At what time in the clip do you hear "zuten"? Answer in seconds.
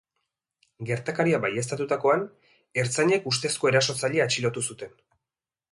4.73-4.99